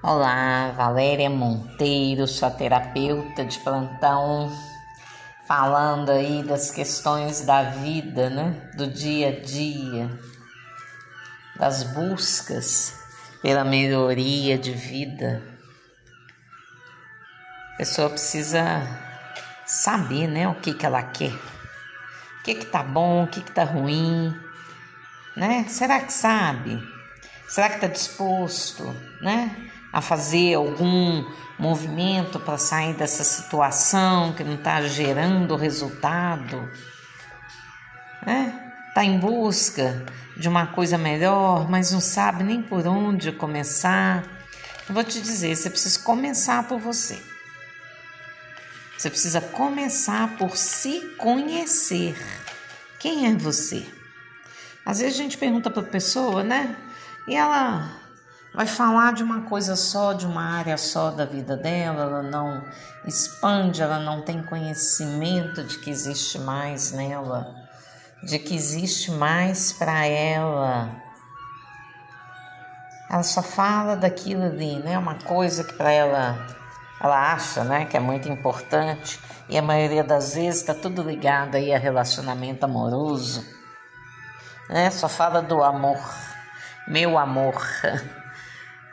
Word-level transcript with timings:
Olá, 0.00 0.70
Valéria 0.76 1.28
Monteiro, 1.28 2.24
sua 2.28 2.52
terapeuta 2.52 3.44
de 3.44 3.58
plantão, 3.58 4.48
falando 5.44 6.10
aí 6.10 6.44
das 6.44 6.70
questões 6.70 7.40
da 7.40 7.64
vida, 7.64 8.30
né? 8.30 8.70
Do 8.76 8.86
dia 8.86 9.30
a 9.30 9.40
dia, 9.40 10.08
das 11.56 11.82
buscas 11.82 12.94
pela 13.42 13.64
melhoria 13.64 14.56
de 14.56 14.70
vida. 14.70 15.42
A 17.74 17.78
pessoa 17.78 18.08
precisa 18.08 18.62
saber, 19.66 20.28
né, 20.28 20.46
o 20.46 20.54
que 20.54 20.74
que 20.74 20.86
ela 20.86 21.02
quer. 21.02 21.34
O 21.34 22.42
que 22.44 22.54
que 22.54 22.66
tá 22.66 22.84
bom, 22.84 23.24
o 23.24 23.26
que 23.26 23.40
que 23.40 23.50
tá 23.50 23.64
ruim, 23.64 24.32
né? 25.36 25.64
Será 25.68 25.98
que 25.98 26.12
sabe? 26.12 26.80
Será 27.48 27.68
que 27.68 27.80
tá 27.80 27.88
disposto, 27.88 28.84
né? 29.20 29.72
A 29.92 30.00
fazer 30.00 30.54
algum 30.54 31.24
movimento 31.58 32.38
para 32.38 32.56
sair 32.56 32.94
dessa 32.94 33.24
situação 33.24 34.32
que 34.32 34.44
não 34.44 34.54
está 34.54 34.80
gerando 34.82 35.56
resultado, 35.56 36.70
né? 38.24 38.72
Está 38.88 39.04
em 39.04 39.18
busca 39.18 40.06
de 40.36 40.48
uma 40.48 40.66
coisa 40.68 40.96
melhor, 40.96 41.68
mas 41.68 41.92
não 41.92 42.00
sabe 42.00 42.44
nem 42.44 42.62
por 42.62 42.86
onde 42.86 43.32
começar. 43.32 44.24
Eu 44.88 44.94
vou 44.94 45.04
te 45.04 45.20
dizer, 45.20 45.54
você 45.54 45.68
precisa 45.68 45.98
começar 46.00 46.66
por 46.66 46.78
você. 46.78 47.20
Você 48.96 49.10
precisa 49.10 49.40
começar 49.40 50.36
por 50.36 50.56
se 50.56 51.00
conhecer. 51.16 52.16
Quem 52.98 53.26
é 53.26 53.34
você? 53.34 53.86
Às 54.84 54.98
vezes 55.00 55.14
a 55.14 55.22
gente 55.22 55.38
pergunta 55.38 55.70
para 55.70 55.82
a 55.82 55.86
pessoa, 55.86 56.42
né? 56.42 56.74
E 57.28 57.36
ela 57.36 57.88
vai 58.58 58.66
falar 58.66 59.12
de 59.12 59.22
uma 59.22 59.42
coisa 59.42 59.76
só, 59.76 60.12
de 60.12 60.26
uma 60.26 60.42
área 60.42 60.76
só 60.76 61.12
da 61.12 61.24
vida 61.24 61.56
dela, 61.56 62.02
ela 62.02 62.22
não 62.24 62.60
expande, 63.06 63.80
ela 63.80 64.00
não 64.00 64.20
tem 64.20 64.42
conhecimento 64.42 65.62
de 65.62 65.78
que 65.78 65.88
existe 65.88 66.40
mais 66.40 66.90
nela, 66.90 67.54
de 68.20 68.36
que 68.36 68.56
existe 68.56 69.12
mais 69.12 69.72
para 69.72 70.04
ela. 70.06 70.90
Ela 73.08 73.22
só 73.22 73.44
fala 73.44 73.94
daquilo 73.94 74.42
ali, 74.42 74.80
né? 74.80 74.98
Uma 74.98 75.14
coisa 75.14 75.62
que 75.62 75.74
para 75.74 75.92
ela 75.92 76.44
ela 77.00 77.32
acha, 77.32 77.62
né, 77.62 77.84
que 77.84 77.96
é 77.96 78.00
muito 78.00 78.28
importante 78.28 79.20
e 79.48 79.56
a 79.56 79.62
maioria 79.62 80.02
das 80.02 80.34
vezes 80.34 80.62
está 80.62 80.74
tudo 80.74 81.00
ligado 81.00 81.54
aí 81.54 81.72
a 81.72 81.78
relacionamento 81.78 82.64
amoroso, 82.64 83.46
né? 84.68 84.90
Só 84.90 85.08
fala 85.08 85.40
do 85.40 85.62
amor, 85.62 86.02
meu 86.88 87.16
amor. 87.16 87.54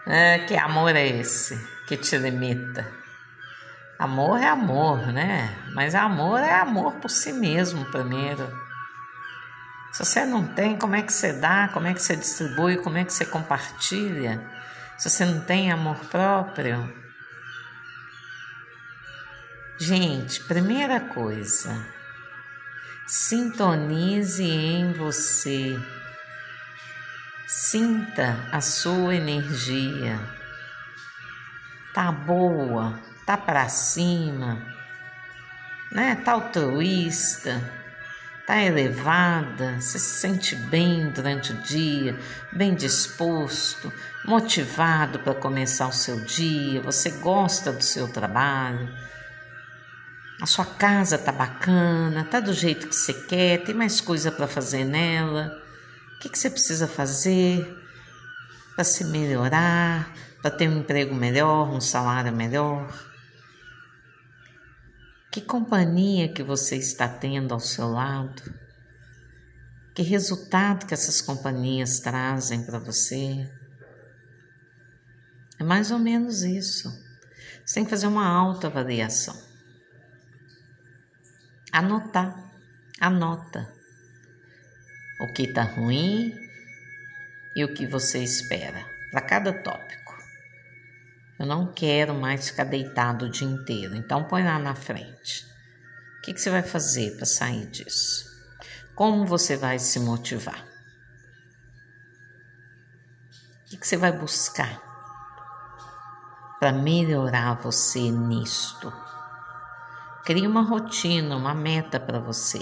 É, 0.07 0.39
que 0.39 0.55
amor 0.55 0.95
é 0.95 1.07
esse 1.07 1.57
que 1.87 1.97
te 1.97 2.15
limita? 2.17 2.91
Amor 3.97 4.39
é 4.39 4.47
amor, 4.47 5.07
né? 5.07 5.57
Mas 5.73 5.95
amor 5.95 6.39
é 6.41 6.53
amor 6.53 6.93
por 6.95 7.09
si 7.09 7.33
mesmo, 7.33 7.85
primeiro. 7.85 8.47
Se 9.91 10.03
você 10.03 10.25
não 10.25 10.45
tem, 10.45 10.77
como 10.77 10.95
é 10.95 11.01
que 11.01 11.13
você 11.13 11.33
dá? 11.33 11.69
Como 11.69 11.87
é 11.87 11.93
que 11.93 12.01
você 12.01 12.15
distribui? 12.15 12.77
Como 12.77 12.97
é 12.97 13.05
que 13.05 13.13
você 13.13 13.25
compartilha? 13.25 14.45
Se 14.97 15.09
você 15.09 15.25
não 15.25 15.39
tem 15.39 15.71
amor 15.71 15.97
próprio. 16.05 16.93
Gente, 19.79 20.41
primeira 20.43 20.99
coisa, 20.99 21.85
sintonize 23.07 24.43
em 24.43 24.93
você 24.93 25.79
Sinta 27.47 28.49
a 28.51 28.59
sua 28.59 29.13
energia. 29.13 30.19
Tá 31.93 32.11
boa, 32.11 32.99
tá 33.23 33.37
para 33.37 33.69
cima, 33.69 34.65
né? 35.91 36.15
Tá 36.15 36.31
altruísta, 36.31 37.61
tá 38.47 38.59
elevada, 38.59 39.79
se 39.79 39.99
sente 39.99 40.55
bem 40.55 41.11
durante 41.11 41.53
o 41.53 41.61
dia, 41.61 42.19
bem 42.51 42.73
disposto, 42.73 43.93
motivado 44.25 45.19
para 45.19 45.35
começar 45.35 45.87
o 45.87 45.93
seu 45.93 46.19
dia, 46.21 46.81
você 46.81 47.11
gosta 47.11 47.71
do 47.71 47.83
seu 47.83 48.07
trabalho. 48.07 48.91
A 50.41 50.47
sua 50.47 50.65
casa 50.65 51.15
tá 51.15 51.31
bacana, 51.31 52.23
tá 52.23 52.39
do 52.39 52.53
jeito 52.53 52.87
que 52.87 52.95
você 52.95 53.13
quer, 53.13 53.63
tem 53.63 53.75
mais 53.75 54.01
coisa 54.01 54.31
para 54.31 54.47
fazer 54.47 54.83
nela. 54.83 55.64
O 56.15 56.19
que, 56.19 56.29
que 56.29 56.39
você 56.39 56.49
precisa 56.49 56.87
fazer 56.87 57.65
para 58.73 58.83
se 58.83 59.03
melhorar, 59.03 60.13
para 60.41 60.49
ter 60.49 60.67
um 60.67 60.79
emprego 60.79 61.13
melhor, 61.13 61.69
um 61.69 61.81
salário 61.81 62.33
melhor? 62.33 62.89
Que 65.31 65.41
companhia 65.41 66.31
que 66.31 66.41
você 66.41 66.77
está 66.77 67.07
tendo 67.07 67.53
ao 67.53 67.59
seu 67.59 67.87
lado? 67.87 68.41
Que 69.93 70.01
resultado 70.01 70.85
que 70.85 70.93
essas 70.93 71.21
companhias 71.21 71.99
trazem 71.99 72.65
para 72.65 72.79
você? 72.79 73.49
É 75.59 75.63
mais 75.63 75.91
ou 75.91 75.99
menos 75.99 76.43
isso. 76.43 76.89
Você 77.65 77.75
tem 77.75 77.83
que 77.83 77.89
fazer 77.89 78.07
uma 78.07 78.27
autoavaliação. 78.27 79.35
Anotar. 81.71 82.43
Anota 82.99 83.74
o 85.19 85.27
que 85.27 85.43
está 85.43 85.63
ruim 85.63 86.33
e 87.55 87.63
o 87.63 87.73
que 87.73 87.87
você 87.87 88.23
espera 88.23 88.85
para 89.11 89.21
cada 89.21 89.53
tópico. 89.53 90.13
Eu 91.39 91.45
não 91.45 91.71
quero 91.73 92.13
mais 92.13 92.49
ficar 92.49 92.65
deitado 92.65 93.25
o 93.25 93.29
dia 93.29 93.47
inteiro, 93.47 93.95
então 93.95 94.23
põe 94.23 94.43
lá 94.43 94.59
na 94.59 94.75
frente. 94.75 95.45
O 96.17 96.21
que, 96.21 96.33
que 96.33 96.41
você 96.41 96.49
vai 96.49 96.63
fazer 96.63 97.15
para 97.15 97.25
sair 97.25 97.65
disso? 97.67 98.25
Como 98.95 99.25
você 99.25 99.55
vai 99.57 99.77
se 99.77 99.99
motivar? 99.99 100.65
O 103.61 103.69
que, 103.69 103.77
que 103.77 103.87
você 103.87 103.97
vai 103.97 104.11
buscar 104.11 104.81
para 106.59 106.71
melhorar 106.71 107.55
você 107.55 107.99
nisto? 108.11 108.91
Crie 110.25 110.47
uma 110.47 110.61
rotina, 110.61 111.35
uma 111.35 111.53
meta 111.53 111.99
para 111.99 112.19
você. 112.19 112.59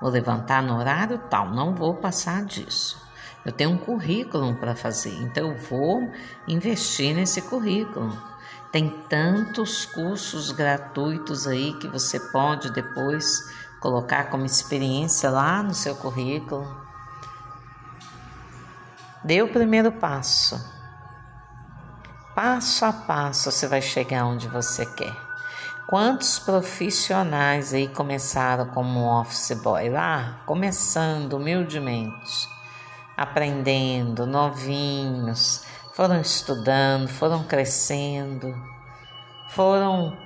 Vou 0.00 0.10
levantar 0.10 0.62
no 0.62 0.76
horário 0.76 1.18
tal, 1.30 1.50
não 1.50 1.74
vou 1.74 1.94
passar 1.94 2.44
disso. 2.44 3.04
Eu 3.44 3.52
tenho 3.52 3.70
um 3.70 3.78
currículo 3.78 4.54
para 4.56 4.74
fazer, 4.74 5.14
então 5.22 5.52
eu 5.52 5.56
vou 5.56 6.10
investir 6.48 7.14
nesse 7.14 7.40
currículo. 7.42 8.16
Tem 8.72 8.90
tantos 9.08 9.86
cursos 9.86 10.50
gratuitos 10.50 11.46
aí 11.46 11.72
que 11.74 11.88
você 11.88 12.18
pode 12.18 12.72
depois 12.72 13.26
colocar 13.80 14.24
como 14.24 14.44
experiência 14.44 15.30
lá 15.30 15.62
no 15.62 15.72
seu 15.72 15.94
currículo. 15.94 16.66
Dê 19.24 19.42
o 19.42 19.48
primeiro 19.48 19.92
passo. 19.92 20.60
Passo 22.34 22.84
a 22.84 22.92
passo 22.92 23.50
você 23.50 23.66
vai 23.66 23.80
chegar 23.80 24.26
onde 24.26 24.46
você 24.48 24.84
quer. 24.84 25.25
Quantos 25.88 26.40
profissionais 26.40 27.72
aí 27.72 27.86
começaram 27.86 28.66
como 28.66 29.06
office 29.20 29.52
boy 29.62 29.88
lá, 29.88 30.40
começando 30.44 31.34
humildemente, 31.34 32.48
aprendendo, 33.16 34.26
novinhos, 34.26 35.64
foram 35.94 36.20
estudando, 36.20 37.06
foram 37.06 37.44
crescendo, 37.44 38.52
foram 39.50 40.18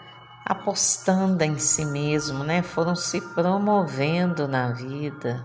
apostando 0.46 1.44
em 1.44 1.58
si 1.58 1.84
mesmo, 1.84 2.42
né? 2.42 2.62
Foram 2.62 2.96
se 2.96 3.20
promovendo 3.20 4.48
na 4.48 4.72
vida. 4.72 5.44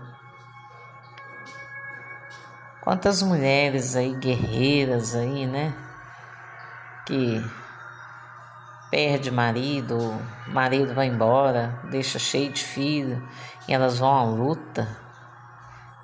Quantas 2.80 3.22
mulheres 3.22 3.94
aí 3.96 4.14
guerreiras 4.14 5.14
aí, 5.14 5.46
né? 5.46 5.76
Que 7.06 7.44
perde 8.96 9.30
marido, 9.30 9.98
marido 10.46 10.94
vai 10.94 11.08
embora, 11.08 11.82
deixa 11.90 12.18
cheio 12.18 12.50
de 12.50 12.64
filho 12.64 13.22
e 13.68 13.74
elas 13.74 13.98
vão 13.98 14.10
à 14.10 14.24
luta. 14.24 14.88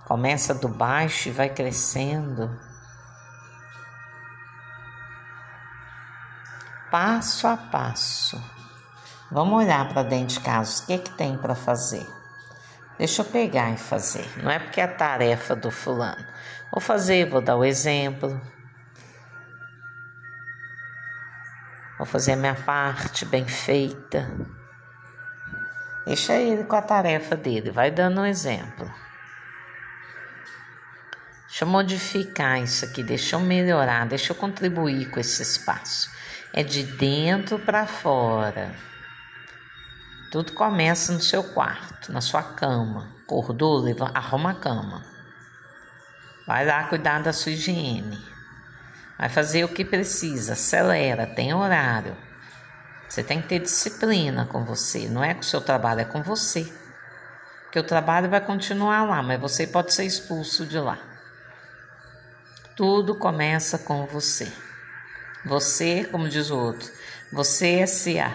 Começa 0.05 0.53
do 0.53 0.69
baixo 0.69 1.31
e 1.31 1.33
vai 1.33 1.49
crescendo. 1.49 2.55
Passo 6.91 7.47
a 7.47 7.56
passo. 7.56 8.39
Vamos 9.31 9.65
olhar 9.65 9.89
para 9.89 10.03
dentro 10.03 10.35
de 10.35 10.41
casa, 10.41 10.83
o 10.83 10.87
que, 10.87 10.99
que 10.99 11.12
tem 11.12 11.39
para 11.39 11.55
fazer? 11.55 12.06
Deixa 12.99 13.23
eu 13.23 13.27
pegar 13.27 13.71
e 13.71 13.79
fazer. 13.79 14.31
Não 14.43 14.50
é 14.50 14.59
porque 14.59 14.83
é 14.83 14.85
a 14.85 14.89
tarefa 14.94 15.56
do 15.56 15.71
fulano. 15.71 16.23
Vou 16.71 16.83
fazer, 16.83 17.27
vou 17.31 17.41
dar 17.41 17.56
o 17.56 17.65
exemplo. 17.65 18.39
Vou 21.99 22.06
fazer 22.06 22.33
a 22.33 22.37
minha 22.37 22.55
parte 22.55 23.25
bem 23.25 23.47
feita. 23.47 24.31
Deixa 26.05 26.35
ele 26.35 26.65
com 26.65 26.75
a 26.75 26.83
tarefa 26.83 27.37
dele, 27.37 27.71
vai 27.71 27.91
dando 27.91 28.21
um 28.21 28.27
exemplo. 28.27 28.93
Deixa 31.47 31.65
eu 31.65 31.69
modificar 31.69 32.61
isso 32.62 32.85
aqui, 32.85 33.03
deixa 33.03 33.37
eu 33.37 33.41
melhorar, 33.41 34.06
deixa 34.06 34.33
eu 34.33 34.37
contribuir 34.37 35.11
com 35.11 35.21
esse 35.21 35.43
espaço. 35.43 36.11
É 36.53 36.62
de 36.62 36.83
dentro 36.83 37.59
para 37.59 37.87
fora. 37.87 38.75
Tudo 40.31 40.53
começa 40.53 41.12
no 41.12 41.21
seu 41.21 41.44
quarto, 41.44 42.11
na 42.11 42.23
sua 42.23 42.43
cama. 42.43 43.15
Acordou, 43.23 43.85
arruma 44.15 44.53
a 44.53 44.55
cama. 44.55 45.05
Vai 46.47 46.65
lá 46.65 46.85
cuidar 46.85 47.23
da 47.23 47.35
sua 47.35 47.53
higiene. 47.53 48.31
Vai 49.22 49.28
fazer 49.28 49.62
o 49.62 49.69
que 49.69 49.84
precisa, 49.84 50.54
acelera, 50.54 51.28
tem 51.28 51.54
horário. 51.54 52.16
Você 53.08 53.22
tem 53.22 53.40
que 53.40 53.46
ter 53.46 53.60
disciplina 53.60 54.46
com 54.46 54.64
você, 54.64 55.08
não 55.08 55.22
é 55.22 55.32
com 55.32 55.42
o 55.42 55.44
seu 55.44 55.60
trabalho, 55.60 56.00
é 56.00 56.04
com 56.04 56.24
você. 56.24 56.64
Porque 57.62 57.78
o 57.78 57.84
trabalho 57.84 58.28
vai 58.28 58.40
continuar 58.40 59.04
lá, 59.04 59.22
mas 59.22 59.40
você 59.40 59.64
pode 59.64 59.94
ser 59.94 60.06
expulso 60.06 60.66
de 60.66 60.76
lá. 60.76 60.98
Tudo 62.74 63.14
começa 63.14 63.78
com 63.78 64.06
você. 64.06 64.52
Você, 65.44 66.02
como 66.10 66.28
diz 66.28 66.50
o 66.50 66.58
outro, 66.58 66.90
você 67.32 67.76
é 67.76 67.86
SA. 67.86 68.34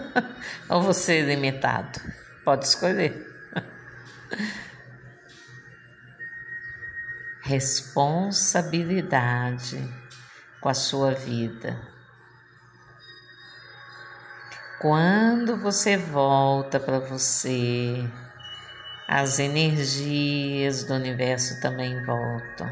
Ou 0.70 0.80
você 0.80 1.18
é 1.18 1.26
limitado. 1.26 2.00
Pode 2.42 2.64
escolher. 2.64 3.22
Responsabilidade 7.44 10.00
com 10.62 10.70
a 10.70 10.74
sua 10.74 11.12
vida. 11.12 11.78
Quando 14.80 15.58
você 15.58 15.98
volta 15.98 16.80
para 16.80 16.98
você, 16.98 18.08
as 19.06 19.38
energias 19.38 20.84
do 20.84 20.94
universo 20.94 21.60
também 21.60 22.02
voltam 22.04 22.66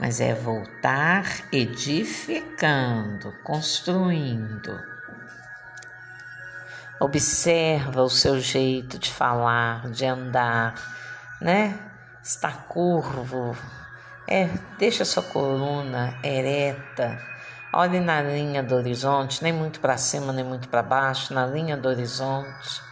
mas 0.00 0.18
é 0.18 0.34
voltar 0.34 1.26
edificando, 1.52 3.32
construindo. 3.44 4.80
Observa 6.98 8.02
o 8.02 8.08
seu 8.08 8.40
jeito 8.40 8.98
de 8.98 9.12
falar, 9.12 9.90
de 9.90 10.06
andar, 10.06 10.74
né? 11.38 11.78
Está 12.22 12.50
curvo, 12.50 13.54
é, 14.30 14.48
deixa 14.78 15.04
sua 15.04 15.22
coluna 15.22 16.16
ereta. 16.22 17.20
Olhe 17.72 18.00
na 18.00 18.22
linha 18.22 18.62
do 18.62 18.74
horizonte, 18.74 19.42
nem 19.42 19.52
muito 19.52 19.80
para 19.80 19.96
cima, 19.96 20.32
nem 20.32 20.44
muito 20.44 20.68
para 20.68 20.82
baixo, 20.82 21.34
na 21.34 21.46
linha 21.46 21.76
do 21.76 21.88
horizonte. 21.88 22.82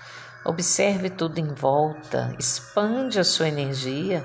Observe 0.45 1.11
tudo 1.11 1.39
em 1.39 1.55
volta, 1.55 2.35
expande 2.39 3.19
a 3.19 3.25
sua 3.25 3.49
energia 3.49 4.25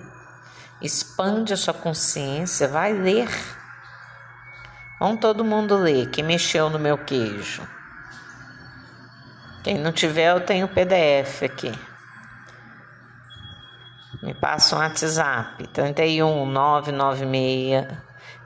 expande 0.84 1.54
a 1.54 1.58
sua 1.58 1.74
consciência, 1.74 2.68
vai 2.68 2.92
ler. 2.94 3.30
Vamos 5.00 5.22
todo 5.22 5.44
mundo 5.44 5.78
ler, 5.78 6.10
que 6.10 6.22
mexeu 6.22 6.70
no 6.70 6.78
meu 6.78 6.98
queijo. 6.98 7.66
Quem 9.64 9.78
não 9.78 9.94
tiver, 9.94 10.32
eu 10.32 10.42
tenho 10.42 10.66
o 10.66 10.70
PDF 10.70 11.44
aqui. 11.44 11.72
Me 14.24 14.34
passa 14.34 14.78
um 14.78 14.80
WhatsApp, 14.80 15.68
31 15.68 16.46
996 16.46 17.86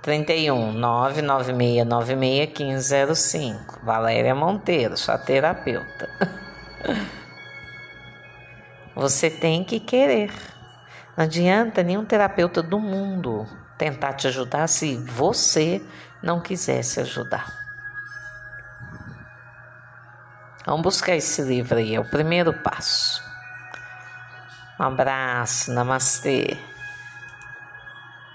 31 0.01 0.71
996 0.71 1.85
96 1.85 2.57
1505. 2.57 3.79
Valéria 3.83 4.33
Monteiro, 4.33 4.97
sua 4.97 5.19
terapeuta. 5.19 6.09
Você 8.95 9.29
tem 9.29 9.63
que 9.63 9.79
querer. 9.79 10.33
Não 11.15 11.25
adianta 11.25 11.83
nenhum 11.83 12.03
terapeuta 12.03 12.63
do 12.63 12.79
mundo 12.79 13.45
tentar 13.77 14.13
te 14.13 14.27
ajudar 14.27 14.67
se 14.67 14.97
você 14.97 15.79
não 16.23 16.41
quiser 16.41 16.81
se 16.81 16.99
ajudar. 16.99 17.45
Vamos 20.65 20.81
buscar 20.81 21.15
esse 21.15 21.43
livro 21.43 21.77
aí, 21.77 21.93
é 21.93 21.99
o 21.99 22.09
primeiro 22.09 22.51
passo. 22.63 23.26
Um 24.79 24.83
abraço, 24.83 25.73
namastê. 25.73 26.57